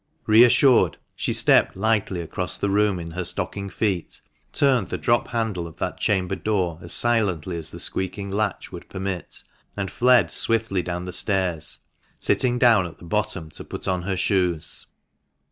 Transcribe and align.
Re 0.25 0.43
assured, 0.43 0.97
she 1.15 1.31
stepped 1.31 1.75
lightly 1.77 2.21
across 2.21 2.57
the 2.57 2.71
room 2.71 2.97
in 2.99 3.11
her 3.11 3.23
stocking 3.23 3.69
feet, 3.69 4.19
turned 4.51 4.87
the 4.89 4.97
drop 4.97 5.27
handle 5.27 5.67
of 5.67 5.75
that 5.75 5.99
chamber 5.99 6.35
door 6.35 6.79
as 6.81 6.91
silently 6.91 7.55
as 7.55 7.69
the 7.69 7.79
squeaking 7.79 8.31
latch 8.31 8.71
would 8.71 8.89
permit, 8.89 9.43
and 9.77 9.91
fled 9.91 10.31
swiftly 10.31 10.81
down 10.81 11.05
the 11.05 11.13
stairs, 11.13 11.77
sitting 12.17 12.57
down 12.57 12.87
at 12.87 12.97
the 12.97 13.05
bottom 13.05 13.51
to 13.51 13.63
put 13.63 13.87
on 13.87 14.01
her 14.01 14.17
shoes. 14.17 14.87